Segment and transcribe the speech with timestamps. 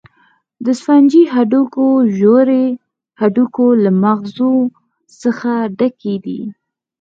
[0.65, 1.85] د سفنجي هډوکو
[2.17, 2.77] ژورې د
[3.21, 4.53] هډوکو له مغزو
[5.21, 6.41] څخه ډکې دي.